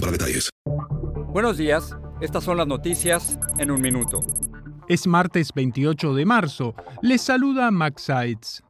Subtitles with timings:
[0.00, 0.50] para detalles.
[1.32, 4.20] Buenos días, estas son las noticias en un minuto.
[4.88, 6.74] Es martes 28 de marzo.
[7.02, 8.62] Les saluda Max Sides.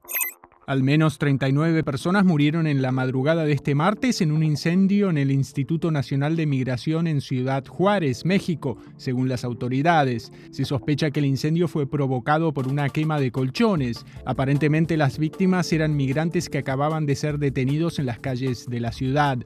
[0.67, 5.17] Al menos 39 personas murieron en la madrugada de este martes en un incendio en
[5.17, 10.31] el Instituto Nacional de Migración en Ciudad Juárez, México, según las autoridades.
[10.51, 14.05] Se sospecha que el incendio fue provocado por una quema de colchones.
[14.27, 18.93] Aparentemente las víctimas eran migrantes que acababan de ser detenidos en las calles de la
[18.93, 19.39] ciudad.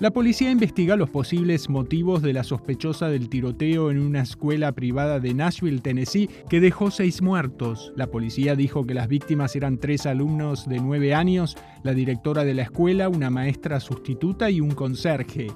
[0.00, 5.20] La policía investiga los posibles motivos de la sospechosa del tiroteo en una escuela privada
[5.20, 7.92] de Nashville, Tennessee, que dejó seis muertos.
[7.94, 12.54] La policía dijo que las víctimas eran tres alumnos de nueve años, la directora de
[12.54, 15.46] la escuela, una maestra sustituta y un conserje.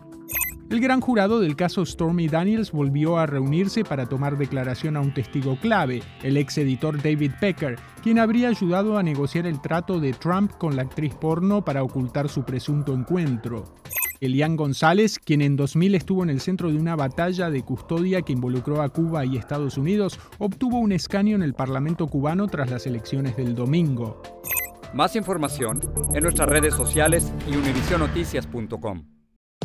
[0.70, 5.12] El gran jurado del caso Stormy Daniels volvió a reunirse para tomar declaración a un
[5.14, 10.12] testigo clave, el ex editor David Pecker, quien habría ayudado a negociar el trato de
[10.12, 13.75] Trump con la actriz porno para ocultar su presunto encuentro.
[14.20, 18.33] Elian González, quien en 2000 estuvo en el centro de una batalla de custodia que
[18.33, 22.86] involucró a Cuba y Estados Unidos, obtuvo un escaño en el Parlamento cubano tras las
[22.86, 24.22] elecciones del domingo.
[24.94, 25.80] Más información
[26.14, 29.17] en nuestras redes sociales y univisionoticias.com.